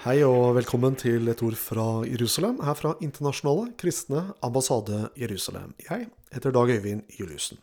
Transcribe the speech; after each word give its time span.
Hei 0.00 0.22
og 0.24 0.54
velkommen 0.56 0.94
til 0.96 1.28
et 1.28 1.42
ord 1.44 1.58
fra 1.60 1.82
Jerusalem, 2.08 2.62
her 2.64 2.76
fra 2.78 2.94
Internasjonale 3.04 3.74
kristne 3.76 4.22
ambassade 4.40 5.10
Jerusalem. 5.20 5.74
Jeg 5.84 6.06
heter 6.32 6.54
Dag 6.56 6.72
Øyvind 6.72 7.02
Juliussen. 7.18 7.60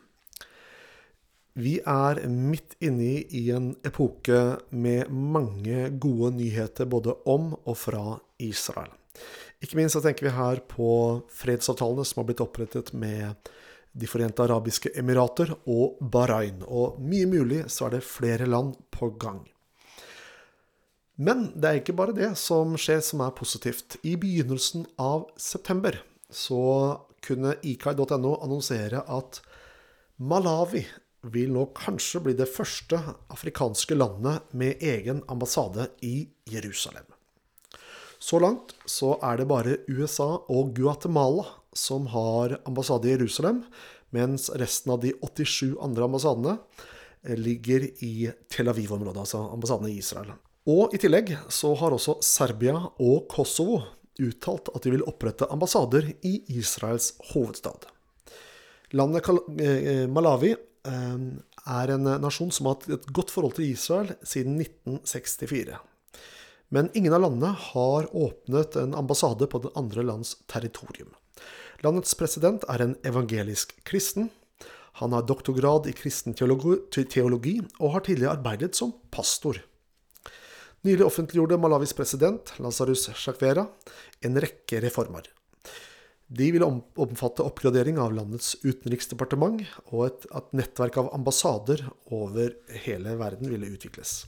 Vi 1.57 1.79
er 1.81 2.21
midt 2.29 2.75
inne 2.77 3.23
i 3.25 3.41
en 3.57 3.71
epoke 3.81 4.43
med 4.69 5.09
mange 5.09 5.89
gode 5.97 6.35
nyheter 6.37 6.85
både 6.85 7.17
om 7.25 7.55
og 7.55 7.73
fra 7.87 8.19
Israel. 8.37 8.93
Ikke 9.57 9.81
minst 9.81 9.97
så 9.97 10.05
tenker 10.05 10.29
vi 10.29 10.37
her 10.37 10.61
på 10.61 10.93
fredsavtalene 11.41 12.05
som 12.05 12.21
har 12.21 12.29
blitt 12.29 12.45
opprettet 12.45 12.93
med 12.93 13.49
De 13.97 14.05
forente 14.05 14.45
arabiske 14.45 14.93
emirater 14.93 15.57
og 15.65 15.97
Bahrain. 16.05 16.61
Og 16.69 17.01
mye 17.01 17.25
mulig 17.25 17.63
så 17.65 17.89
er 17.89 17.97
det 17.97 18.05
flere 18.05 18.45
land 18.45 18.75
på 18.93 19.15
gang. 19.17 19.41
Men 21.17 21.47
det 21.57 21.69
er 21.69 21.79
ikke 21.81 21.97
bare 21.97 22.13
det 22.13 22.29
som 22.37 22.75
skjer 22.77 23.01
som 23.01 23.23
er 23.25 23.33
positivt. 23.37 23.97
I 24.05 24.13
begynnelsen 24.21 24.85
av 25.01 25.25
september 25.41 25.97
så 26.29 26.61
kunne 27.25 27.55
ikai.no 27.65 28.35
annonsere 28.37 29.01
at 29.01 29.41
Malawi 30.17 30.83
vil 31.27 31.51
nå 31.55 31.65
kanskje 31.77 32.21
bli 32.23 32.35
det 32.37 32.47
første 32.49 32.99
afrikanske 33.33 33.97
landet 33.97 34.45
med 34.53 34.83
egen 34.83 35.23
ambassade 35.27 35.89
i 36.05 36.29
Jerusalem. 36.49 37.05
Så 38.19 38.39
langt 38.41 38.73
så 38.89 39.15
er 39.25 39.41
det 39.41 39.49
bare 39.49 39.79
USA 39.89 40.29
og 40.49 40.73
Guatemala 40.77 41.45
som 41.77 42.07
har 42.13 42.59
ambassade 42.65 43.09
i 43.09 43.13
Jerusalem, 43.13 43.63
mens 44.13 44.49
resten 44.57 44.93
av 44.93 45.01
de 45.03 45.13
87 45.21 45.77
andre 45.83 46.07
ambassadene 46.07 46.57
ligger 47.37 47.85
i 48.05 48.29
Tel 48.49 48.69
Aviv-området, 48.71 49.25
altså 49.25 49.43
ambassadene 49.51 49.91
i 49.91 49.99
Israel. 50.01 50.33
Og 50.67 50.91
i 50.91 50.99
tillegg 50.99 51.31
så 51.53 51.71
har 51.79 51.93
også 51.95 52.17
Serbia 52.25 52.75
og 52.75 53.27
Kosovo 53.31 53.79
uttalt 54.19 54.67
at 54.75 54.83
de 54.83 54.91
vil 54.91 55.05
opprette 55.07 55.47
ambassader 55.53 56.09
i 56.27 56.41
Israels 56.59 57.13
hovedstad. 57.29 57.85
Landet 58.91 59.29
Malawi 60.11 60.55
er 60.87 61.93
en 61.93 62.09
nasjon 62.23 62.51
som 62.51 62.67
har 62.67 62.75
hatt 62.75 62.89
et 62.97 63.07
godt 63.15 63.31
forhold 63.31 63.55
til 63.55 63.69
Israel 63.69 64.11
siden 64.27 64.59
1964. 64.59 65.79
Men 66.75 66.91
ingen 66.99 67.15
av 67.15 67.23
landene 67.23 67.53
har 67.69 68.09
åpnet 68.11 68.75
en 68.81 68.95
ambassade 68.99 69.47
på 69.47 69.63
det 69.63 69.71
andre 69.79 70.03
lands 70.03 70.35
territorium. 70.51 71.13
Landets 71.85 72.15
president 72.19 72.65
er 72.67 72.83
en 72.83 72.97
evangelisk 73.07 73.71
kristen. 73.87 74.31
Han 74.99 75.15
har 75.15 75.27
doktorgrad 75.29 75.87
i 75.87 75.95
kristen 75.95 76.35
teologi 76.35 77.55
og 77.77 77.93
har 77.95 78.03
tidligere 78.03 78.35
arbeidet 78.35 78.75
som 78.75 78.91
pastor. 79.15 79.61
Nylig 80.87 81.03
offentliggjorde 81.03 81.57
Malawis 81.59 81.91
president, 81.93 82.53
Lazarus 82.63 83.09
Shakvera, 83.19 83.65
en 84.23 84.39
rekke 84.39 84.79
reformer. 84.79 85.25
De 86.27 86.45
ville 86.53 86.67
omfatte 86.95 87.43
oppgradering 87.43 87.97
av 87.99 88.13
landets 88.15 88.53
utenriksdepartement, 88.63 89.65
og 89.91 90.05
et, 90.05 90.27
at 90.31 90.53
nettverk 90.55 90.99
av 91.01 91.09
ambassader 91.17 91.83
over 92.15 92.53
hele 92.85 93.17
verden 93.19 93.51
ville 93.51 93.67
utvikles. 93.73 94.21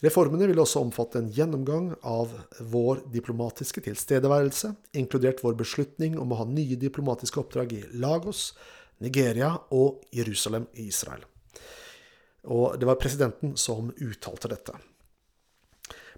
Reformene 0.00 0.48
ville 0.48 0.64
også 0.64 0.80
omfatte 0.80 1.20
en 1.20 1.28
gjennomgang 1.34 1.90
av 2.08 2.32
vår 2.72 3.02
diplomatiske 3.12 3.84
tilstedeværelse, 3.84 4.72
inkludert 4.96 5.42
vår 5.44 5.58
beslutning 5.60 6.16
om 6.20 6.32
å 6.32 6.38
ha 6.40 6.46
nye 6.48 6.78
diplomatiske 6.80 7.42
oppdrag 7.42 7.76
i 7.76 7.82
Lagos, 8.00 8.54
Nigeria 9.04 9.50
og 9.76 10.06
Jerusalem 10.14 10.70
i 10.72 10.88
Israel. 10.88 11.28
Og 12.48 12.80
det 12.80 12.88
var 12.88 13.00
presidenten 13.02 13.58
som 13.60 13.92
uttalte 14.00 14.48
dette. 14.54 14.78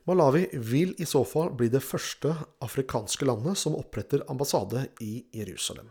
Malawi 0.05 0.48
vil 0.52 0.92
i 1.00 1.06
så 1.08 1.22
fall 1.24 1.55
bli 1.56 1.70
det 1.72 1.80
første 1.84 2.34
afrikanske 2.64 3.25
landet 3.25 3.56
som 3.60 3.76
oppretter 3.78 4.25
ambassade 4.28 4.87
i 5.00 5.22
Jerusalem. 5.32 5.88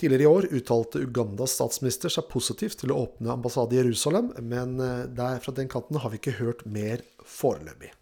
Tidligere 0.00 0.24
i 0.24 0.30
år 0.30 0.48
uttalte 0.52 1.00
Ugandas 1.04 1.54
statsminister 1.56 2.12
seg 2.12 2.28
positivt 2.32 2.80
til 2.80 2.92
å 2.92 2.98
åpne 3.04 3.32
ambassade 3.32 3.76
i 3.76 3.80
Jerusalem, 3.80 4.32
men 4.44 4.76
der 5.16 5.40
fra 5.44 5.54
den 5.56 5.68
kanten 5.72 6.00
har 6.00 6.12
vi 6.12 6.20
ikke 6.20 6.36
hørt 6.40 6.66
mer 6.68 7.04
foreløpig. 7.24 7.92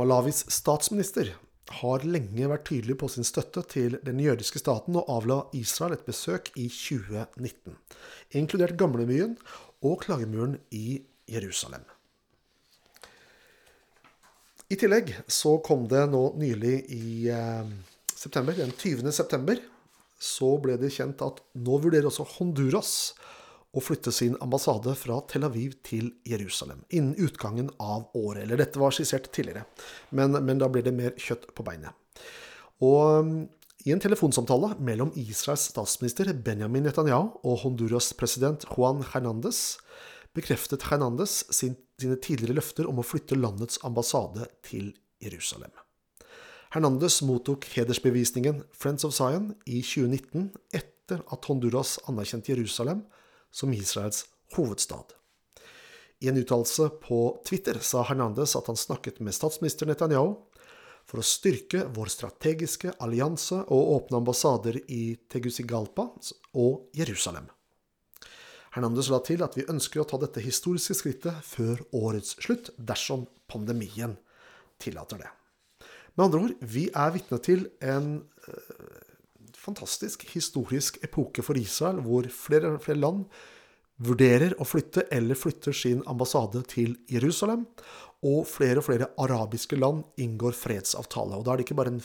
Malawis 0.00 0.44
statsminister 0.52 1.34
har 1.80 2.04
lenge 2.06 2.48
vært 2.48 2.68
tydelig 2.68 2.96
på 3.00 3.10
sin 3.12 3.26
støtte 3.28 3.64
til 3.68 3.98
den 4.04 4.20
jødiske 4.22 4.60
staten 4.62 4.96
og 5.00 5.08
avla 5.12 5.42
Israel 5.56 5.96
et 5.96 6.06
besøk 6.08 6.52
i 6.56 6.68
2019, 6.72 7.76
inkludert 8.40 8.78
Gamlebyen 8.80 9.36
og 9.84 10.02
Klagemuren 10.04 10.56
i 10.72 11.00
Jerusalem. 11.28 11.84
I 14.68 14.76
tillegg 14.76 15.14
så 15.32 15.54
kom 15.64 15.86
det 15.88 16.02
nå 16.12 16.22
nylig 16.36 16.74
i 16.92 17.28
eh, 17.32 17.68
september, 18.12 18.52
den 18.52 18.74
20. 18.76 19.08
september, 19.16 19.60
så 20.20 20.50
ble 20.60 20.74
det 20.76 20.90
kjent 20.92 21.22
at 21.24 21.40
nå 21.56 21.78
vurderer 21.80 22.10
også 22.10 22.26
Honduras 22.34 22.92
å 23.72 23.80
flytte 23.80 24.12
sin 24.12 24.36
ambassade 24.44 24.92
fra 24.98 25.22
Tel 25.30 25.46
Aviv 25.48 25.78
til 25.86 26.10
Jerusalem 26.28 26.82
innen 26.92 27.16
utgangen 27.16 27.70
av 27.80 28.10
året. 28.12 28.42
Eller 28.44 28.60
dette 28.60 28.80
var 28.80 28.92
skissert 28.92 29.30
tidligere, 29.32 29.64
men, 30.12 30.36
men 30.44 30.60
da 30.60 30.68
blir 30.72 30.84
det 30.84 30.92
mer 30.96 31.16
kjøtt 31.16 31.48
på 31.56 31.64
beinet. 31.64 31.96
Og 32.84 33.48
i 33.88 33.94
en 33.94 34.04
telefonsamtale 34.04 34.74
mellom 34.84 35.14
Israels 35.16 35.64
statsminister 35.72 36.28
Benjamin 36.44 36.84
Netanyahu 36.84 37.38
og 37.40 37.62
Honduras 37.64 38.10
president 38.20 38.68
Juan 38.74 39.00
Hernandez 39.14 39.78
bekreftet 40.38 40.86
Hernandez 40.88 41.42
sin, 41.54 41.76
sine 42.00 42.16
tidligere 42.22 42.56
løfter 42.60 42.88
om 42.88 43.02
å 43.02 43.06
flytte 43.06 43.38
landets 43.38 43.80
ambassade 43.86 44.48
til 44.66 44.92
Jerusalem. 45.22 45.74
Hernandez 46.74 47.22
mottok 47.24 47.64
hedersbevisningen 47.72 48.62
Friends 48.76 49.06
of 49.08 49.14
Zion 49.16 49.54
i 49.64 49.80
2019 49.80 50.50
etter 50.76 51.22
at 51.32 51.48
Honduras 51.48 51.96
anerkjente 52.10 52.52
Jerusalem 52.52 53.06
som 53.50 53.72
Israels 53.72 54.26
hovedstad. 54.56 55.14
I 56.20 56.28
en 56.28 56.36
uttalelse 56.36 56.90
på 57.02 57.38
Twitter 57.46 57.78
sa 57.80 58.02
Hernandez 58.04 58.56
at 58.58 58.66
han 58.66 58.76
snakket 58.76 59.20
med 59.24 59.36
statsminister 59.36 59.88
Netanyahu 59.88 60.34
for 61.08 61.22
å 61.22 61.24
styrke 61.24 61.86
vår 61.94 62.10
strategiske 62.12 62.92
allianse 63.00 63.62
og 63.64 63.92
åpne 63.94 64.20
ambassader 64.20 64.80
i 64.92 65.16
Tegucigalpa 65.30 66.10
og 66.58 66.90
Jerusalem. 66.98 67.48
Hernandez 68.74 69.08
la 69.12 69.20
til 69.24 69.42
at 69.44 69.56
vi 69.56 69.66
ønsker 69.70 70.02
å 70.02 70.06
ta 70.08 70.20
dette 70.20 70.42
historiske 70.44 70.96
skrittet 70.98 71.44
før 71.46 71.80
årets 71.96 72.36
slutt, 72.42 72.70
dersom 72.76 73.26
pandemien 73.48 74.16
tillater 74.82 75.22
det. 75.24 75.30
Med 76.18 76.26
andre 76.26 76.40
ord, 76.48 76.56
vi 76.60 76.88
er 76.90 77.12
vitne 77.14 77.38
til 77.44 77.68
en 77.84 78.10
eh, 78.50 78.96
fantastisk 79.58 80.24
historisk 80.32 80.98
epoke 81.06 81.44
for 81.46 81.58
Israel, 81.60 82.02
hvor 82.04 82.28
flere 82.34 82.76
flere 82.82 83.00
land 83.00 83.24
vurderer 83.98 84.54
å 84.58 84.66
flytte 84.66 85.06
eller 85.14 85.38
flytter 85.38 85.74
sin 85.74 86.02
ambassade 86.10 86.62
til 86.70 86.96
Jerusalem. 87.10 87.66
Og 88.26 88.46
flere 88.50 88.80
og 88.80 88.88
flere 88.88 89.12
arabiske 89.22 89.78
land 89.78 90.02
inngår 90.18 90.56
fredsavtale. 90.58 91.38
Og 91.38 91.46
da 91.46 91.52
er 91.52 91.60
det 91.60 91.68
ikke 91.68 91.78
bare 91.78 91.94
en 91.94 92.02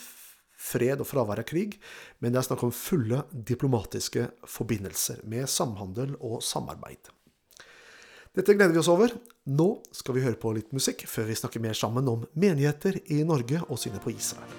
fred 0.64 1.02
og 1.04 1.10
fravær 1.10 1.44
av 1.44 1.48
krig, 1.50 1.78
men 2.24 2.34
det 2.34 2.42
er 2.42 2.48
snakk 2.48 2.64
om 2.68 2.74
fulle 2.76 3.24
diplomatiske 3.32 4.30
forbindelser 4.50 5.24
med 5.30 5.50
samhandel 5.52 6.16
og 6.22 6.40
samarbeid. 6.46 7.12
Dette 8.34 8.56
gleder 8.58 8.74
vi 8.74 8.82
oss 8.82 8.90
over. 8.90 9.14
Nå 9.46 9.68
skal 9.94 10.16
vi 10.18 10.24
høre 10.26 10.40
på 10.42 10.56
litt 10.56 10.72
musikk 10.74 11.06
før 11.10 11.28
vi 11.30 11.38
snakker 11.38 11.62
mer 11.62 11.78
sammen 11.78 12.10
om 12.10 12.26
menigheter 12.34 12.98
i 13.14 13.22
Norge 13.28 13.62
og 13.68 13.78
synet 13.78 14.02
på 14.02 14.16
Israel. 14.16 14.50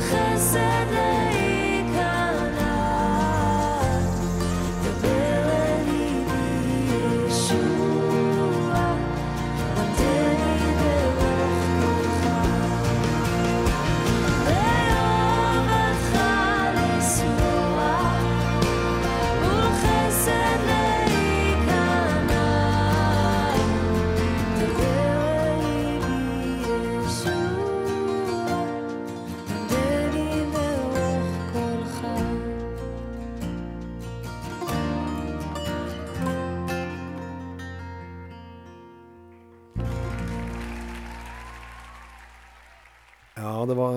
ולחסד 0.00 1.09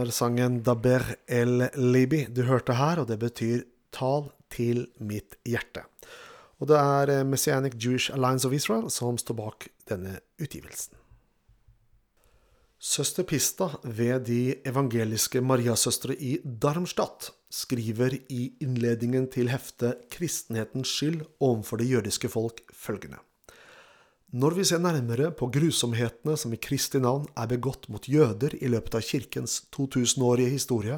Var 0.05 0.13
sangen 0.13 0.59
Daber 0.65 1.05
el 1.33 1.71
Libi 1.81 2.27
du 2.29 2.43
hørte 2.45 2.77
her, 2.77 3.01
og 3.01 3.09
det 3.09 3.17
betyr 3.23 3.63
Tal 3.95 4.27
til 4.53 4.89
mitt 5.01 5.37
hjerte. 5.47 5.85
Og 6.61 6.69
det 6.69 6.77
er 6.77 7.13
eh, 7.13 7.25
Messianic 7.25 7.77
Jewish 7.79 8.13
Alliance 8.13 8.47
of 8.47 8.53
Israel 8.53 8.91
som 8.93 9.17
står 9.21 9.39
bak 9.39 9.69
denne 9.89 10.19
utgivelsen. 10.43 10.99
Søster 12.85 13.25
Pista 13.25 13.71
ved 13.85 14.27
de 14.29 14.59
evangeliske 14.69 15.41
Mariasøstre 15.41 16.19
i 16.19 16.37
Darmstadt 16.45 17.31
skriver 17.49 18.19
i 18.29 18.51
innledningen 18.61 19.31
til 19.33 19.49
heftet 19.49 20.05
'Kristenhetens 20.11 20.91
skyld 20.99 21.23
overfor 21.41 21.81
det 21.81 21.89
jødiske 21.89 22.29
folk' 22.29 22.67
følgende. 22.75 23.23
Når 24.35 24.57
vi 24.57 24.65
ser 24.67 24.81
nærmere 24.83 25.29
på 25.31 25.47
grusomhetene 25.55 26.35
som 26.35 26.51
i 26.51 26.59
Kristi 26.59 26.99
navn 26.99 27.29
er 27.39 27.47
begått 27.53 27.85
mot 27.87 28.09
jøder 28.11 28.57
i 28.59 28.67
løpet 28.73 28.97
av 28.99 29.05
kirkens 29.07 29.61
2000-årige 29.77 30.51
historie, 30.51 30.97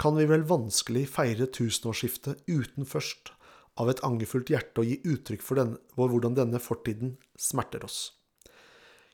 kan 0.00 0.16
vi 0.16 0.24
vel 0.30 0.46
vanskelig 0.48 1.02
feire 1.12 1.50
tusenårsskiftet 1.52 2.40
uten 2.48 2.88
først 2.88 3.34
av 3.76 3.92
et 3.92 4.00
angerfullt 4.08 4.54
hjerte 4.54 4.80
å 4.80 4.86
gi 4.88 4.96
uttrykk 5.04 5.44
for, 5.44 5.60
den, 5.60 5.76
for 5.92 6.08
hvordan 6.08 6.40
denne 6.40 6.62
fortiden 6.64 7.18
smerter 7.36 7.84
oss. 7.84 8.00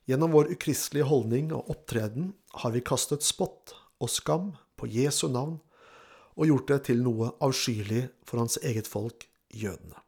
Gjennom 0.07 0.31
vår 0.31 0.55
ukristelige 0.55 1.11
holdning 1.11 1.51
og 1.51 1.75
opptreden 1.75 2.31
har 2.63 2.79
vi 2.79 2.87
kastet 2.87 3.27
spott 3.27 3.75
og 3.99 4.13
skam 4.21 4.53
på 4.79 4.87
Jesu 4.87 5.27
navn 5.27 5.59
og 6.39 6.47
gjort 6.47 6.71
det 6.71 6.85
til 6.93 7.03
noe 7.03 7.35
avskyelig 7.43 8.07
for 8.23 8.47
hans 8.47 8.63
eget 8.63 8.87
folk, 8.87 9.27
jødene. 9.51 10.06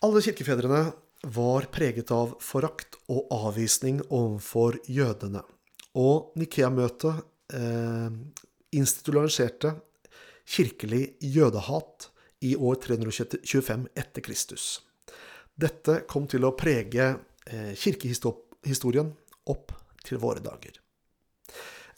Alle 0.00 0.20
kirkefedrene 0.22 0.92
var 1.34 1.64
preget 1.74 2.12
av 2.14 2.36
forakt 2.38 3.00
og 3.10 3.32
avvisning 3.34 3.96
overfor 4.14 4.76
jødene, 4.86 5.40
og 5.98 6.36
Nikea-møtet 6.38 7.24
eh, 7.58 8.14
institusjonaliserte 8.78 9.72
kirkelig 10.46 11.02
jødehat 11.18 12.12
i 12.46 12.54
år 12.54 12.78
325 12.86 13.88
etter 13.98 14.22
Kristus. 14.22 14.68
Dette 15.58 16.04
kom 16.06 16.30
til 16.30 16.46
å 16.46 16.54
prege 16.54 17.10
eh, 17.50 17.74
kirkehistorien 17.74 19.10
opp 19.50 19.74
til 20.06 20.22
våre 20.22 20.46
dager. 20.46 20.78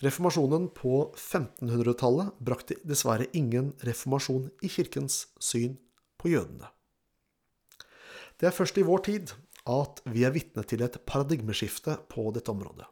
Reformasjonen 0.01 0.71
på 0.73 1.11
1500-tallet 1.13 2.33
brakte 2.41 2.81
dessverre 2.81 3.29
ingen 3.37 3.75
reformasjon 3.85 4.49
i 4.65 4.73
kirkens 4.73 5.27
syn 5.37 5.77
på 6.17 6.33
jødene. 6.33 6.73
Det 8.41 8.49
er 8.49 8.57
først 8.57 8.79
i 8.81 8.87
vår 8.87 9.05
tid 9.05 9.35
at 9.69 10.01
vi 10.09 10.25
er 10.25 10.33
vitne 10.33 10.65
til 10.65 10.81
et 10.83 10.97
paradigmeskifte 11.05 11.99
på 12.09 12.31
dette 12.33 12.49
området. 12.53 12.87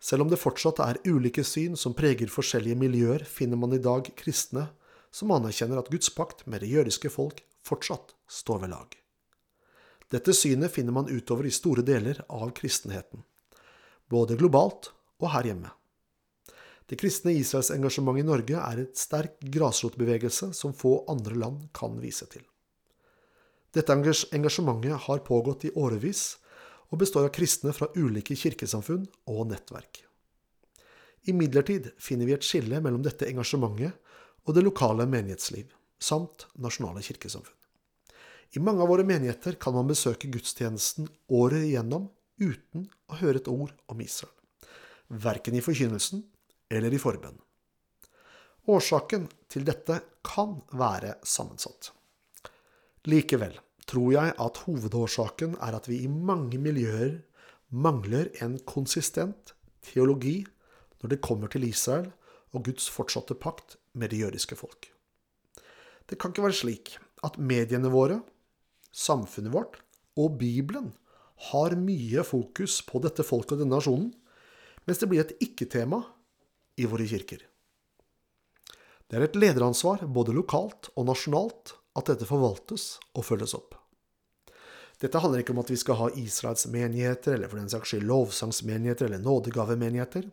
Selv 0.00 0.24
om 0.24 0.30
det 0.32 0.40
fortsatt 0.40 0.80
er 0.82 0.98
ulike 1.06 1.44
syn 1.46 1.76
som 1.78 1.94
preger 1.94 2.32
forskjellige 2.32 2.78
miljøer, 2.80 3.22
finner 3.22 3.60
man 3.60 3.76
i 3.76 3.82
dag 3.82 4.08
kristne 4.18 4.66
som 5.14 5.30
anerkjenner 5.34 5.78
at 5.78 5.90
Guds 5.92 6.10
pakt 6.16 6.46
med 6.50 6.64
det 6.64 6.72
jødiske 6.72 7.12
folk 7.12 7.44
fortsatt 7.62 8.16
står 8.26 8.64
ved 8.64 8.72
lag. 8.74 8.96
Dette 10.10 10.34
synet 10.34 10.74
finner 10.74 10.96
man 10.96 11.10
utover 11.10 11.46
i 11.46 11.54
store 11.54 11.84
deler 11.86 12.18
av 12.26 12.50
kristenheten, 12.56 13.22
både 14.10 14.38
globalt 14.40 14.90
og 15.20 15.30
her 15.36 15.46
hjemme. 15.52 15.70
Det 16.90 16.98
kristne 16.98 17.36
Israels 17.38 17.70
engasjement 17.70 18.18
i 18.18 18.26
Norge 18.26 18.58
er 18.58 18.80
et 18.82 18.98
sterk 18.98 19.36
grasrotbevegelse 19.54 20.50
som 20.58 20.74
få 20.74 21.04
andre 21.12 21.38
land 21.38 21.68
kan 21.76 22.00
vise 22.02 22.26
til. 22.32 22.42
Dette 23.70 23.94
engasjementet 23.94 25.06
har 25.06 25.24
pågått 25.26 25.64
i 25.68 25.74
årevis 25.78 26.24
og 26.90 26.98
består 27.02 27.28
av 27.28 27.34
kristne 27.34 27.72
fra 27.74 27.86
ulike 27.94 28.34
kirkesamfunn 28.34 29.04
og 29.30 29.44
nettverk. 29.52 30.02
Imidlertid 31.30 31.92
finner 32.00 32.26
vi 32.26 32.34
et 32.34 32.46
skille 32.46 32.80
mellom 32.82 33.04
dette 33.04 33.28
engasjementet 33.28 33.94
og 34.48 34.56
det 34.56 34.64
lokale 34.64 35.06
menighetsliv, 35.06 35.68
samt 36.00 36.48
nasjonale 36.58 37.04
kirkesamfunn. 37.04 37.56
I 38.56 38.62
mange 38.64 38.82
av 38.82 38.90
våre 38.90 39.04
menigheter 39.06 39.54
kan 39.62 39.76
man 39.76 39.86
besøke 39.86 40.30
gudstjenesten 40.32 41.06
året 41.30 41.68
igjennom 41.68 42.08
uten 42.40 42.88
å 43.06 43.20
høre 43.20 43.38
et 43.38 43.50
ord 43.52 43.70
om 43.92 44.02
Israel, 44.02 44.34
verken 45.06 45.54
i 45.54 45.62
forkynnelsen 45.62 46.24
eller 46.72 46.90
i 46.90 46.98
forbønn. 46.98 47.38
Årsaken 48.70 49.28
til 49.50 49.62
dette 49.68 50.00
kan 50.26 50.58
være 50.74 51.14
sammensatt. 51.22 51.92
Likevel 53.08 53.54
tror 53.88 54.12
jeg 54.12 54.34
at 54.36 54.62
hovedårsaken 54.66 55.56
er 55.64 55.76
at 55.78 55.88
vi 55.88 56.02
i 56.04 56.10
mange 56.10 56.58
miljøer 56.60 57.20
mangler 57.70 58.28
en 58.44 58.58
konsistent 58.68 59.54
teologi 59.86 60.42
når 61.00 61.14
det 61.14 61.22
kommer 61.24 61.48
til 61.48 61.64
Israel 61.64 62.10
og 62.52 62.66
Guds 62.66 62.90
fortsatte 62.92 63.38
pakt 63.38 63.78
med 63.96 64.12
det 64.12 64.20
jødiske 64.20 64.58
folk. 64.58 64.90
Det 66.04 66.18
kan 66.20 66.34
ikke 66.34 66.44
være 66.44 66.60
slik 66.60 66.96
at 67.24 67.38
mediene 67.38 67.88
våre, 67.92 68.20
samfunnet 68.92 69.54
vårt 69.54 69.78
og 70.18 70.36
Bibelen 70.40 70.90
har 71.50 71.76
mye 71.78 72.24
fokus 72.26 72.80
på 72.84 73.00
dette 73.00 73.24
folket 73.24 73.56
og 73.56 73.62
denne 73.62 73.78
nasjonen, 73.78 74.10
mens 74.84 75.00
det 75.00 75.08
blir 75.08 75.24
et 75.24 75.36
ikke-tema 75.40 76.02
i 76.76 76.88
våre 76.90 77.06
kirker. 77.08 77.46
Det 79.08 79.18
er 79.18 79.24
et 79.24 79.38
lederansvar 79.38 80.04
både 80.06 80.34
lokalt 80.36 80.90
og 80.94 81.08
nasjonalt 81.08 81.78
at 81.98 82.10
dette 82.10 82.28
forvaltes 82.28 82.98
og 83.16 83.26
følges 83.26 83.54
opp. 83.58 83.74
Dette 85.00 85.20
handler 85.22 85.40
ikke 85.40 85.54
om 85.54 85.62
at 85.62 85.70
vi 85.72 85.78
skal 85.80 85.96
ha 85.96 86.10
Israels 86.20 86.66
menigheter, 86.68 87.34
eller 87.34 87.48
for 87.48 87.60
den 87.60 87.70
saks 87.72 87.92
skyld 87.92 88.04
lovsangsmenigheter 88.08 89.08
eller 89.08 89.22
nådegavemenigheter. 89.24 90.28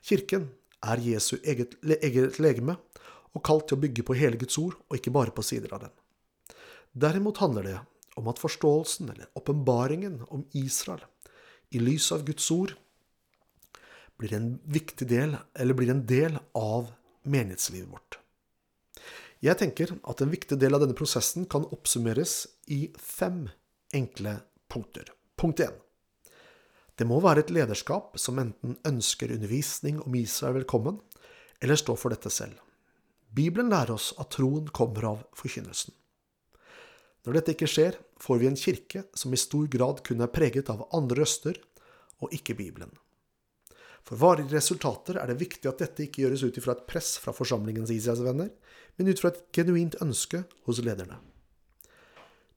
Kirken 0.00 0.48
er 0.80 1.02
Jesu 1.04 1.36
eget, 1.42 1.76
eget 1.84 2.38
legeme 2.40 2.78
og 3.36 3.44
kalt 3.44 3.68
til 3.68 3.76
å 3.76 3.82
bygge 3.82 4.06
på 4.08 4.16
hele 4.16 4.40
Guds 4.40 4.56
ord, 4.60 4.78
og 4.88 4.96
ikke 4.96 5.12
bare 5.14 5.34
på 5.34 5.44
sider 5.44 5.74
av 5.76 5.84
den. 5.84 5.94
Derimot 6.96 7.40
handler 7.42 7.68
det 7.68 7.76
om 8.18 8.30
at 8.32 8.40
forståelsen, 8.40 9.12
eller 9.12 9.28
åpenbaringen 9.38 10.22
om 10.32 10.46
Israel, 10.56 11.04
i 11.70 11.82
lys 11.82 12.08
av 12.16 12.24
Guds 12.26 12.48
ord, 12.50 12.72
blir 14.18 14.32
en 14.34 14.54
viktig 14.64 15.06
del, 15.06 15.36
eller 15.54 15.76
blir 15.76 15.92
en 15.92 16.06
del 16.08 16.40
av 16.56 16.88
menighetslivet 17.28 17.92
vårt. 17.92 18.18
Jeg 19.38 19.54
tenker 19.60 19.92
at 20.02 20.18
en 20.18 20.32
viktig 20.32 20.56
del 20.58 20.74
av 20.74 20.82
denne 20.82 20.96
prosessen 20.98 21.44
kan 21.46 21.66
oppsummeres 21.70 22.40
i 22.74 22.88
fem 22.98 23.44
enkle 23.94 24.32
punkter. 24.66 25.12
Punkt 25.38 25.62
1. 25.62 25.76
Det 26.98 27.06
må 27.06 27.20
være 27.22 27.44
et 27.44 27.52
lederskap 27.54 28.18
som 28.18 28.40
enten 28.42 28.74
ønsker 28.88 29.30
undervisning 29.30 30.00
om 30.02 30.16
Israel 30.18 30.58
velkommen, 30.58 30.98
eller 31.62 31.78
står 31.78 32.00
for 32.02 32.10
dette 32.10 32.32
selv. 32.34 32.58
Bibelen 33.30 33.70
lærer 33.70 33.94
oss 33.94 34.10
at 34.18 34.32
troen 34.34 34.66
kommer 34.74 35.06
av 35.12 35.22
forkynnelsen. 35.38 35.94
Når 37.22 37.38
dette 37.38 37.54
ikke 37.54 37.70
skjer, 37.70 37.98
får 38.18 38.42
vi 38.42 38.50
en 38.50 38.58
kirke 38.58 39.04
som 39.14 39.30
i 39.30 39.38
stor 39.38 39.70
grad 39.70 40.02
kun 40.02 40.24
er 40.24 40.34
preget 40.34 40.72
av 40.72 40.88
andre 40.96 41.22
røster, 41.22 41.60
og 42.18 42.34
ikke 42.34 42.58
Bibelen. 42.58 42.90
For 44.06 44.20
varige 44.20 44.54
resultater 44.54 45.18
er 45.20 45.30
det 45.30 45.40
viktig 45.40 45.68
at 45.68 45.80
dette 45.82 46.04
ikke 46.06 46.24
gjøres 46.24 46.44
ut 46.46 46.58
ifra 46.60 46.74
et 46.76 46.86
press 46.88 47.16
fra 47.20 47.34
forsamlingens 47.36 47.92
Israelsvenner, 47.92 48.52
men 48.96 49.10
ut 49.10 49.20
fra 49.20 49.32
et 49.32 49.42
genuint 49.54 49.98
ønske 50.02 50.44
hos 50.66 50.80
lederne. 50.84 51.18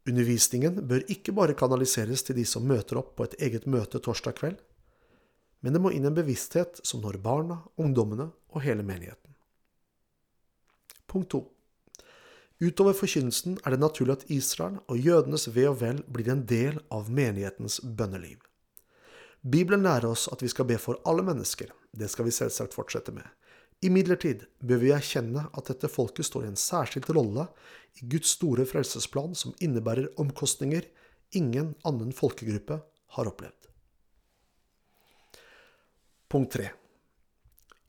Undervisningen 0.10 0.80
bør 0.90 1.04
ikke 1.14 1.34
bare 1.38 1.58
kanaliseres 1.58 2.24
til 2.26 2.40
de 2.40 2.46
som 2.50 2.66
møter 2.66 2.98
opp 3.02 3.14
på 3.18 3.28
et 3.28 3.36
eget 3.46 3.68
møte 3.70 4.02
torsdag 4.02 4.40
kveld, 4.40 4.62
men 5.62 5.76
det 5.76 5.82
må 5.84 5.92
inn 5.94 6.08
en 6.10 6.18
bevissthet 6.18 6.82
som 6.88 7.04
når 7.04 7.20
barna, 7.22 7.60
ungdommene 7.78 8.32
og 8.50 8.64
hele 8.66 8.86
menigheten. 8.86 9.36
Punkt 11.12 11.30
2. 11.36 11.44
Utover 12.62 12.94
forkynnelsen 12.98 13.60
er 13.66 13.74
det 13.74 13.82
naturlig 13.82 14.20
at 14.20 14.28
Israel 14.34 14.80
og 14.88 14.98
jødenes 15.02 15.48
ve 15.54 15.68
og 15.70 15.80
vel 15.82 16.02
blir 16.10 16.30
en 16.34 16.46
del 16.50 16.78
av 16.94 17.10
menighetens 17.10 17.80
bønneliv. 17.82 18.40
Bibelen 19.42 19.82
lærer 19.82 20.06
oss 20.12 20.28
at 20.30 20.44
vi 20.44 20.50
skal 20.52 20.68
be 20.70 20.78
for 20.78 21.00
alle 21.10 21.24
mennesker. 21.26 21.72
Det 21.98 22.10
skal 22.12 22.28
vi 22.28 22.34
selvsagt 22.36 22.76
fortsette 22.78 23.14
med. 23.16 23.26
Imidlertid 23.82 24.44
bør 24.62 24.78
vi 24.84 24.92
erkjenne 24.94 25.48
at 25.58 25.72
dette 25.72 25.90
folket 25.90 26.28
står 26.28 26.46
i 26.46 26.52
en 26.52 26.60
særskilt 26.60 27.10
rolle 27.10 27.48
i 27.98 28.06
Guds 28.12 28.36
store 28.36 28.68
frelsesplan 28.70 29.34
som 29.38 29.56
innebærer 29.58 30.12
omkostninger 30.22 30.86
ingen 31.34 31.74
annen 31.88 32.12
folkegruppe 32.14 32.78
har 33.18 33.32
opplevd. 33.32 33.72
Punkt 36.30 36.54
3. 36.54 36.70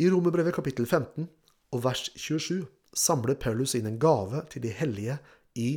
I 0.01 0.09
Romerbrevet 0.11 0.57
kapittel 0.57 0.89
15 0.89 1.29
og 1.73 1.85
vers 1.85 2.09
27 2.17 2.65
samler 2.97 3.37
Paulus 3.37 3.77
inn 3.77 3.91
en 3.91 4.01
gave 4.01 4.41
til 4.51 4.65
de 4.65 4.73
hellige 4.73 5.19
i 5.55 5.69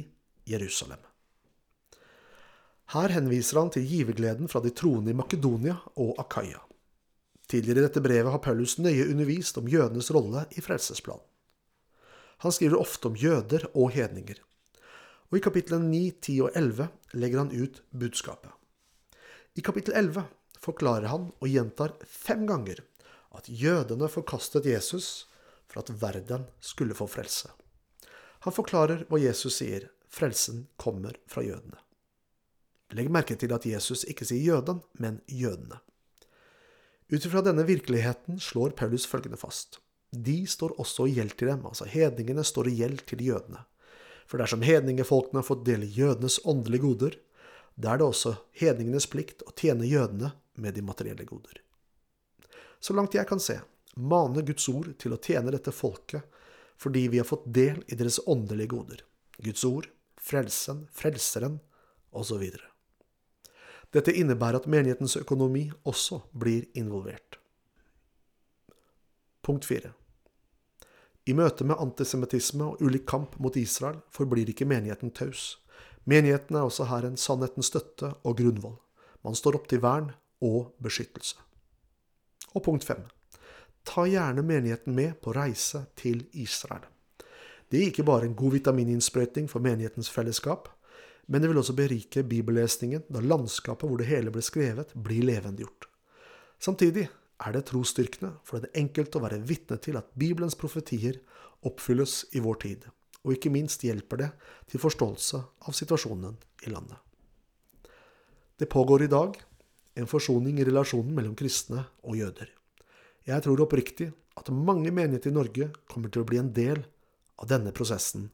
Jerusalem. 0.47 1.03
Her 2.93 3.09
henviser 3.09 3.59
han 3.59 3.71
til 3.73 3.85
givergleden 3.89 4.49
fra 4.51 4.61
de 4.61 4.69
troende 4.69 5.13
i 5.13 5.17
Makedonia 5.17 5.79
og 5.97 6.19
Akaya. 6.21 6.61
Tidligere 7.49 7.81
i 7.81 7.85
dette 7.87 8.01
brevet 8.01 8.31
har 8.33 8.41
Paulus 8.41 8.77
nøye 8.81 9.07
undervist 9.09 9.57
om 9.57 9.69
jødenes 9.69 10.11
rolle 10.13 10.45
i 10.57 10.61
frelsesplanen. 10.65 11.23
Han 12.43 12.51
skriver 12.51 12.81
ofte 12.81 13.07
om 13.07 13.15
jøder 13.15 13.63
og 13.73 13.93
hedninger, 13.95 14.41
og 15.31 15.37
i 15.37 15.41
kapitlene 15.41 15.87
9, 15.89 16.01
10 16.21 16.35
og 16.45 16.57
11 16.59 16.89
legger 17.21 17.41
han 17.41 17.53
ut 17.53 17.79
budskapet. 17.95 18.51
I 19.55 19.63
kapittel 19.63 19.95
11 19.95 20.25
forklarer 20.61 21.07
han 21.09 21.29
og 21.39 21.47
gjentar 21.49 21.95
fem 22.05 22.43
ganger 22.49 22.83
at 23.37 23.47
jødene 23.49 24.09
forkastet 24.11 24.67
Jesus 24.67 25.27
for 25.71 25.81
at 25.81 25.93
verden 26.01 26.45
skulle 26.59 26.97
få 26.97 27.07
frelse. 27.09 27.49
Han 28.45 28.53
forklarer 28.53 29.07
hva 29.09 29.21
Jesus 29.21 29.61
sier, 29.61 29.87
frelsen 30.11 30.67
kommer 30.77 31.17
fra 31.31 31.41
jødene. 31.45 31.84
Legg 32.93 33.09
merke 33.09 33.37
til 33.39 33.53
at 33.55 33.65
Jesus 33.65 34.03
ikke 34.05 34.27
sier 34.27 34.43
jøden, 34.53 34.81
men 35.01 35.21
jødene. 35.25 35.79
Ut 37.09 37.25
ifra 37.25 37.41
denne 37.45 37.65
virkeligheten 37.65 38.39
slår 38.41 38.75
Paulus 38.77 39.05
følgende 39.09 39.37
fast. 39.37 39.79
De 40.11 40.45
står 40.47 40.75
også 40.81 41.07
i 41.09 41.15
gjeld 41.17 41.35
til 41.37 41.51
dem, 41.51 41.65
altså 41.65 41.85
hedningene 41.89 42.45
står 42.45 42.69
i 42.69 42.77
gjeld 42.79 43.03
til 43.09 43.21
jødene. 43.25 43.65
For 44.25 44.41
dersom 44.41 44.63
hedningefolkene 44.65 45.41
har 45.41 45.47
fått 45.47 45.65
del 45.67 45.85
i 45.85 45.91
jødenes 45.93 46.39
åndelige 46.45 46.85
goder, 46.85 47.17
da 47.75 47.93
er 47.93 48.01
det 48.01 48.07
også 48.07 48.35
hedningenes 48.57 49.09
plikt 49.11 49.43
å 49.45 49.53
tjene 49.57 49.87
jødene 49.89 50.31
med 50.61 50.77
de 50.77 50.85
materielle 50.85 51.25
goder. 51.27 51.59
Så 52.79 52.95
langt 52.95 53.17
jeg 53.17 53.27
kan 53.27 53.41
se, 53.41 53.59
maner 53.95 54.45
Guds 54.45 54.67
ord 54.71 54.93
til 55.01 55.13
å 55.15 55.21
tjene 55.21 55.53
dette 55.53 55.73
folket 55.75 56.25
fordi 56.81 57.05
vi 57.07 57.21
har 57.21 57.27
fått 57.27 57.45
del 57.55 57.83
i 57.87 57.95
deres 57.95 58.19
åndelige 58.27 58.73
goder. 58.73 59.03
Guds 59.39 59.63
ord, 59.67 59.87
frelsen, 60.19 60.87
frelseren 60.91 61.59
osv. 62.11 62.43
Dette 63.93 64.13
innebærer 64.13 64.61
at 64.61 64.67
menighetens 64.67 65.17
økonomi 65.17 65.69
også 65.85 66.21
blir 66.33 66.65
involvert. 66.73 67.39
Punkt 69.45 69.65
4. 69.65 69.91
I 71.25 71.33
møte 71.33 71.65
med 71.65 71.79
antisemittisme 71.81 72.65
og 72.71 72.81
ulik 72.81 73.05
kamp 73.09 73.37
mot 73.41 73.55
Israel 73.57 73.97
forblir 74.13 74.49
ikke 74.49 74.67
menigheten 74.69 75.13
taus. 75.13 75.57
Menigheten 76.05 76.57
er 76.57 76.65
også 76.67 76.85
her 76.89 77.07
en 77.07 77.17
sannhetens 77.17 77.71
støtte 77.71 78.11
og 78.23 78.37
grunnvoll. 78.37 78.77
Man 79.25 79.37
står 79.37 79.57
opp 79.57 79.69
til 79.69 79.81
vern 79.81 80.11
og 80.45 80.75
beskyttelse. 80.85 81.37
Og 82.53 82.63
punkt 82.63 82.85
5. 82.85 83.01
Ta 83.85 84.05
gjerne 84.09 84.45
menigheten 84.45 84.95
med 84.95 85.17
på 85.21 85.33
reise 85.33 85.85
til 85.97 86.27
Israel. 86.33 86.85
Det 87.69 87.79
gir 87.81 87.89
ikke 87.89 88.05
bare 88.05 88.29
en 88.29 88.37
god 88.37 88.53
vitamininnsprøytning 88.59 89.49
for 89.49 89.59
menighetens 89.65 90.09
fellesskap, 90.13 90.69
men 91.25 91.41
det 91.41 91.49
vil 91.49 91.59
også 91.59 91.75
berike 91.77 92.23
bibellesningen 92.27 93.05
da 93.09 93.21
landskapet 93.23 93.89
hvor 93.89 94.01
det 94.01 94.09
hele 94.09 94.33
ble 94.33 94.43
skrevet, 94.45 94.93
blir 94.93 95.25
levendegjort. 95.25 95.87
Samtidig 96.61 97.07
er 97.09 97.55
det 97.55 97.65
trosstyrkende 97.69 98.35
for 98.47 98.63
den 98.63 98.75
enkelte 98.85 99.19
å 99.19 99.25
være 99.25 99.41
vitne 99.43 99.77
til 99.81 99.97
at 99.99 100.11
Bibelens 100.15 100.57
profetier 100.59 101.17
oppfylles 101.65 102.23
i 102.37 102.43
vår 102.43 102.61
tid, 102.61 102.85
og 103.25 103.33
ikke 103.35 103.51
minst 103.53 103.83
hjelper 103.83 104.21
det 104.21 104.29
til 104.71 104.81
forståelse 104.83 105.41
av 105.67 105.75
situasjonen 105.75 106.37
i 106.65 106.71
landet. 106.71 106.99
Det 108.55 108.69
pågår 108.71 109.03
i 109.03 109.11
dag 109.11 109.35
en 109.99 110.07
forsoning 110.07 110.59
i 110.59 110.67
relasjonen 110.67 111.15
mellom 111.15 111.35
kristne 111.35 111.83
og 112.05 112.19
jøder. 112.19 112.51
Jeg 113.25 113.43
tror 113.43 113.65
oppriktig 113.65 114.11
at 114.37 114.51
mange 114.53 114.91
menigheter 114.93 115.31
i 115.31 115.35
Norge 115.35 115.71
kommer 115.91 116.11
til 116.11 116.23
å 116.23 116.29
bli 116.29 116.39
en 116.39 116.53
del 116.55 116.85
av 117.41 117.49
denne 117.51 117.73
prosessen 117.75 118.29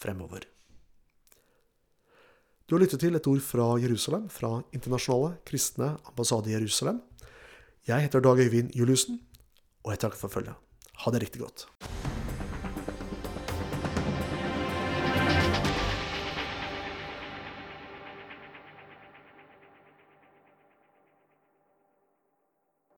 fremover. 0.00 0.46
Du 2.70 2.76
har 2.76 2.84
lyttet 2.84 3.00
til 3.02 3.18
et 3.18 3.26
ord 3.26 3.40
fra 3.42 3.64
Jerusalem, 3.82 4.28
fra 4.30 4.60
Internasjonale 4.70 5.40
kristne 5.42 5.88
ambassade 6.06 6.52
i 6.52 6.54
Jerusalem. 6.54 7.00
Jeg 7.88 8.04
heter 8.06 8.22
Dag 8.22 8.38
Øyvind 8.38 8.70
Juliussen, 8.78 9.18
og 9.82 9.90
jeg 9.90 9.98
takker 10.04 10.18
for 10.22 10.30
følget. 10.30 10.54
Ha 11.02 11.10
det 11.10 11.22
riktig 11.24 11.42
godt. 11.42 11.66